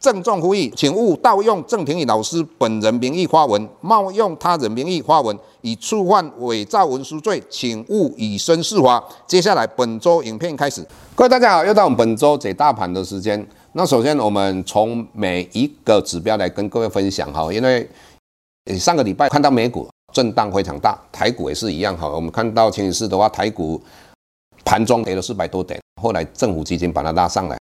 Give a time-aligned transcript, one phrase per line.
[0.00, 9.02] 郑重呼吁，请勿盗用郑庭宇老师本人名义发文，冒用他人名义发文，以触犯伪造文书罪，请勿以身试法。
[9.26, 13.44] 接下来本周影片开始，各位大家好，又到我们本周解大盘的时间。
[13.72, 17.88] 那首先，我们从每一个指标来跟各位分享哈，因为
[18.78, 22.08] 上个礼拜看到美股震荡非常大，台股也是一样哈。
[22.08, 23.82] 我们看到前几次的话，台股
[24.64, 27.58] 盘中跌了四百多点，后来政府基金把它拉上来，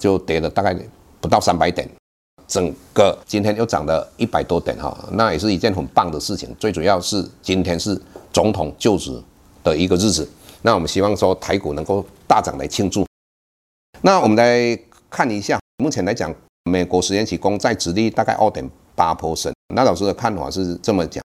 [0.00, 0.76] 就跌了大概
[1.20, 1.88] 不到三百点，
[2.46, 6.54] 整个今天又涨了一百多点哈，那也是一件很棒的事情。
[6.58, 8.00] 最主要是今天是
[8.32, 9.20] 总统就职
[9.62, 10.28] 的一个日子，
[10.62, 13.06] 那我们希望说台股能够大涨来庆祝。
[14.02, 14.78] 那我们来。
[15.12, 16.32] 看一下，目前来讲，
[16.70, 19.52] 美国十年期公债殖利大概二点八坡身。
[19.74, 21.20] 那老师的看法是这么讲，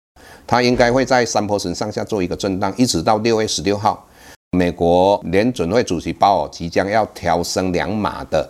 [0.46, 4.08] 它应该会在三坡身上下做一个震荡，一直到六月十六号，
[4.52, 8.48] 美国联准会主席鲍尔即将要调升两码的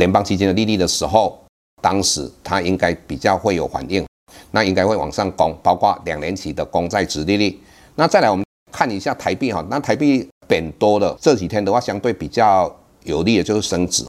[0.00, 1.38] 联邦基金的利率的时候，
[1.82, 4.04] 当时它应该比较会有反应，
[4.50, 7.60] 那应该会往上攻，包括两年期的公债殖利率。
[7.96, 14.04] 那再来我们看一下台币哈，那台币贬多了，这几天的话相对比较有利的就是升值。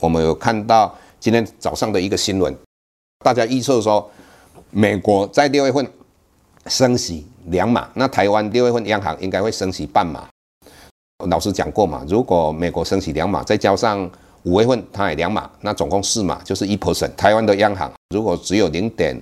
[0.00, 2.52] 我们有看到今天早上的一个新闻，
[3.24, 4.10] 大家预测说，
[4.70, 5.86] 美国在六月份
[6.66, 10.26] 升息两码，那台湾六月份央行应该会升息半码。
[11.28, 14.10] 老师讲过嘛，如果美国升息两码，再加上
[14.44, 17.14] 五月份它也两码，那总共四码就是一 percent。
[17.16, 19.20] 台湾的央行如果只有零点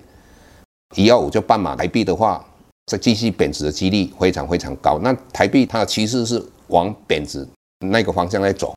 [0.96, 2.44] 一二五就半码台币的话，
[2.86, 4.98] 再继续贬值的几率非常非常高。
[5.02, 7.46] 那台币它的趋势是往贬值
[7.80, 8.74] 那个方向在走。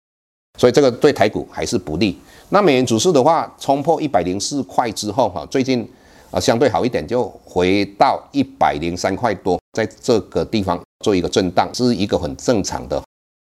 [0.60, 2.18] 所以这个对台股还是不利。
[2.50, 5.90] 那美元指数的话，冲破一百零四块之后，哈，最近
[6.30, 13.02] 啊相对好一点，就回到一百零三块多，在这个地方做一个震荡，是一个很正常的。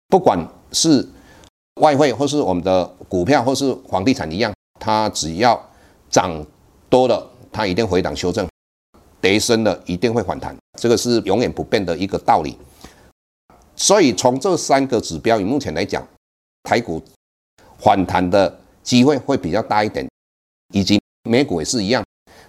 [0.07, 0.37] 不管
[0.71, 1.07] 是
[1.81, 5.61] 外汇或是我们的股票或是房地产一样，它只要
[6.09, 6.45] 涨
[6.89, 8.45] 多了，它一定回档修正；
[9.19, 10.55] 跌深了，一定会反弹。
[10.79, 12.57] 这个是永远不变的一个道理。
[13.75, 16.05] 所以从这三个指标，以目前来讲，
[16.63, 17.01] 台股
[17.77, 20.07] 反弹的机会会比较大一点，
[20.73, 22.01] 以及美股也是一样。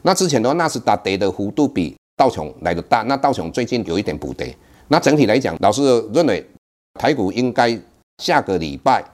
[0.02, 4.56] 那之前的话，纳斯达跌的幅度比道琼来的大，那道琼最近有一点补跌。
[4.86, 5.82] 那整体来讲，老师
[6.14, 6.48] 认为
[6.94, 7.76] 台股应该
[8.18, 9.04] 下个礼拜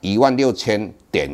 [0.00, 1.30] 一万六千点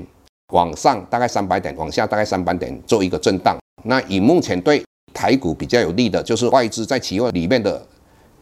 [0.52, 3.56] 往上大概三百点，往下大概三百点做一个震荡。
[3.84, 4.82] 那以目前对
[5.12, 7.84] 台股比较有利的，就是外资在期货里面的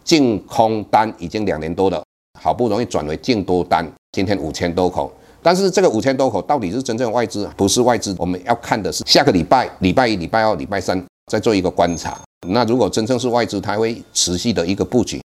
[0.02, 2.02] 净空单已经两年多了，
[2.40, 3.86] 好不容易转为净多单。
[4.12, 8.14] 今天五千多口，但是这个五千多口到底是真正外资，不是外资？
[8.18, 11.02] 我们要看的是下个礼拜、礼拜一、礼拜二、礼拜三
[11.32, 12.20] 再做一个观察。
[12.48, 15.20] 那如果真正是外资，它会持续的一个布局。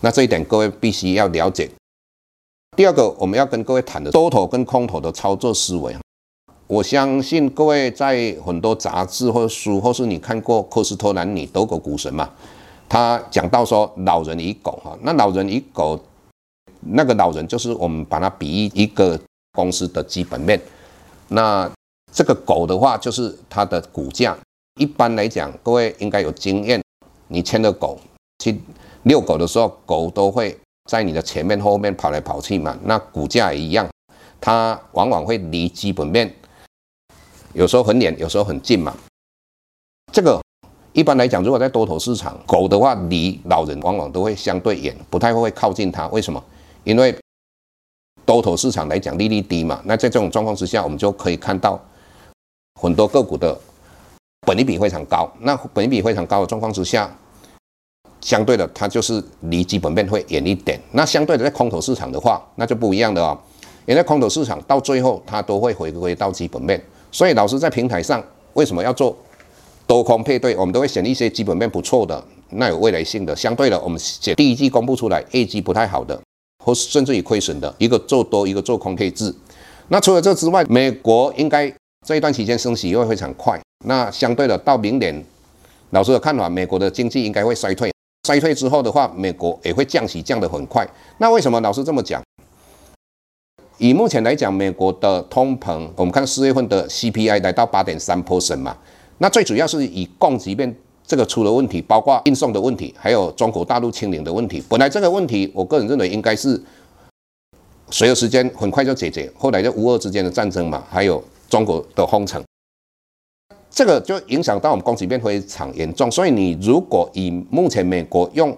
[0.00, 1.68] 那这一点各位必须要了解。
[2.80, 5.94] 第二个，我们要跟各位谈的多头跟空头的操作思维。
[6.66, 12.30] 我相信各位在很多杂志或书，或是你看过科斯托兰尼德国股神嘛，
[12.88, 16.00] 他讲到说老人与狗哈，那老人与狗。
[16.80, 19.20] 那个老人就是我们把它比喻一个
[19.52, 20.58] 公司的基本面，
[21.28, 21.70] 那
[22.10, 24.34] 这个狗的话就是它的股价。
[24.80, 26.82] 一般来讲，各位应该有经验，
[27.28, 28.00] 你牵着狗
[28.42, 28.58] 去
[29.02, 30.58] 遛狗的时候，狗都会
[30.90, 32.76] 在你的前面后面跑来跑去嘛。
[32.82, 33.88] 那股价也一样，
[34.40, 36.34] 它往往会离基本面
[37.52, 38.92] 有时候很远，有时候很近嘛。
[40.12, 40.42] 这个
[40.92, 46.08] 一般来讲，如果在多头市场，狗的话离老人往往都会相对远，不太会靠近它。
[46.08, 46.42] 为什么？
[46.82, 47.16] 因为
[48.26, 51.80] 多头市场来讲，利率低嘛，那在这种状况之下，我们就可以看到
[52.80, 53.56] 很多个股的
[54.44, 55.32] 本利比非常高。
[55.38, 57.16] 那本益比非常高的状况之下，
[58.20, 60.80] 相对的它就是离基本面会远一点。
[60.92, 63.38] 那相对的在空头市场的话，那就不一样的哦。
[63.86, 66.80] 因为空头市场到最后它都会回归到基本面。
[67.10, 68.22] 所以老师在平台上
[68.52, 69.16] 为什么要做
[69.86, 70.56] 多空配对？
[70.56, 73.34] 我们都会选一些基本面不错的、那有未来性的。
[73.34, 76.20] 相对的，我们选第一季公布出来业绩不太好的。
[76.62, 79.34] 或是甚至于亏损的一个做多，一个做空配置。
[79.88, 81.74] 那除了这之外，美国应该
[82.06, 83.58] 这一段期间升息会非常快。
[83.86, 85.24] 那相对的，到明年，
[85.88, 87.90] 老师的看法，美国的经济应该会衰退。
[88.24, 90.86] 衰退之后的话，美国也会降息降得很快。
[91.18, 92.22] 那为什么老师这么讲？
[93.78, 98.76] 以目前来讲，美国的通膨，我们看四月份的 CPI 来到八点三 percent 嘛，
[99.18, 100.74] 那最主要是以供给面
[101.06, 104.62] 这个出了问题，包括运送的问题，还有中国大陆清零的问题。
[104.68, 106.62] 本来这个问题，我个人认为应该是
[107.90, 112.44] 随着时间很快就解决，后来就乌俄之间的战争嘛，还有中国的封城，
[113.70, 116.10] 这个就影响到我们供给变非常严重。
[116.10, 118.56] 所以你如果以目前美国用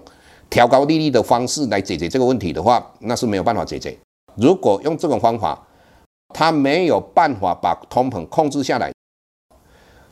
[0.49, 3.97] 调高利率的方式来解决这个问题的话，那是没有办法解决。
[4.37, 5.67] 如果用这种方法，
[6.35, 8.91] 它没有办法把通膨控制下来，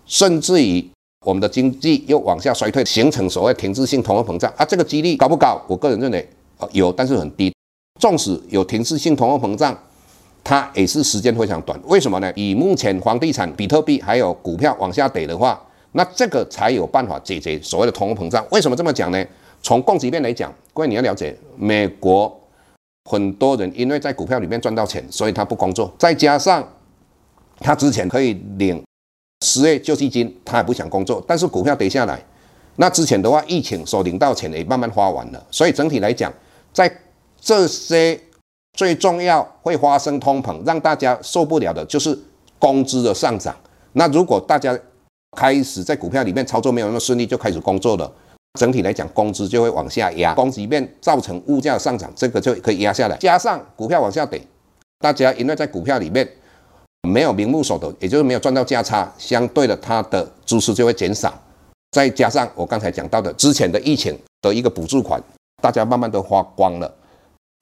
[0.05, 0.87] 甚至于
[1.25, 5.61] 我们的经济又往下衰退，形成所谓停滞性通货膨胀啊，这个几率高不高？
[5.67, 6.29] 我个人认为
[6.73, 7.51] 有，但是很低。
[7.99, 9.79] 纵使有停滞性通货膨胀，
[10.43, 11.79] 它也是时间非常短。
[11.85, 12.33] 为什么呢？
[12.35, 15.61] 以目前房地产、比特币还有股票往下跌的话，
[15.93, 18.45] 那这个才有办法解决所谓的通货膨胀。
[18.51, 19.25] 为什么这么讲呢？
[19.63, 22.35] 从供给面来讲，各位你要了解美国。
[23.11, 25.93] 很多人因为在股票里面赚到钱，所以他不工作。
[25.99, 26.67] 再加上
[27.59, 28.83] 他之前可以领
[29.45, 31.23] 失业救济金，他也不想工作。
[31.27, 32.23] 但是股票跌下来，
[32.77, 35.47] 那之前的话，疫情所领到钱也慢慢花完了。
[35.51, 36.33] 所以整体来讲，
[36.73, 36.91] 在
[37.41, 38.19] 这些
[38.81, 42.19] 最重要会发生通膨，让大家受不了的就是
[42.59, 43.55] 工资的上涨。
[43.93, 44.75] 那如果大家
[45.37, 48.11] 开始在股票里面操作没有那么顺利，就开始工作了。
[48.59, 53.19] 整体来讲，工资就会往下压，供给面造成物价上涨，这个就可以压下来。
[53.19, 54.41] 加上股票往下跌，
[54.99, 56.27] 大家因为在股票里面
[57.07, 61.39] 没有名目所得，也就是没有赚到价差，相对的它的支出就会减少。
[61.91, 65.23] 再加上我刚才讲到的之前的疫情的一个补助款，
[65.61, 66.91] 大家慢慢都花光了，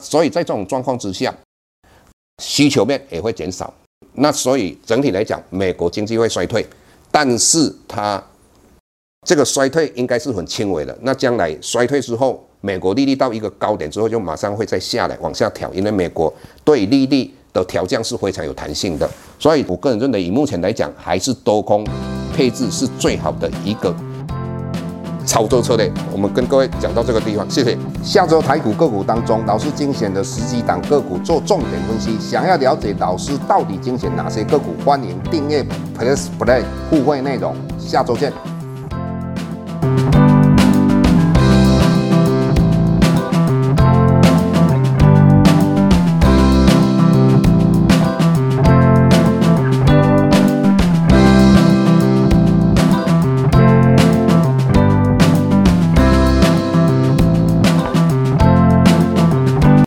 [0.04, 1.34] 所以在这种状况之下，
[2.42, 3.72] 需求面也会减少。
[4.14, 6.66] 那所以整体来讲，美国经济会衰退，
[7.10, 8.22] 但是它。
[9.26, 10.96] 这个衰退应该是很轻微的。
[11.02, 16.32] 那将来衰退之后，美国利率到一个高点之后，就马上会再下来往下调，因为美国
[16.64, 19.10] 对利率的调降是非常有弹性的。
[19.38, 21.84] 所以我个人认为，以目前来讲，还是多空
[22.32, 23.94] 配置是最好的一个
[25.28, 25.92] 操作策略。
[26.10, 27.76] 我们跟各位讲到这个地方，谢谢。
[28.02, 32.19] 下周台股个股当中，老师精选的十几档个股做重点分析。
[32.19, 35.62] 想要了解老师到底精选哪些个股，欢迎订阅
[35.96, 37.54] Plus Play 互惠内容。
[37.78, 38.57] 下周见。